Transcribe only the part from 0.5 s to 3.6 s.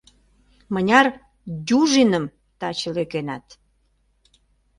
Мыняр дюжиным таче лӧкенат?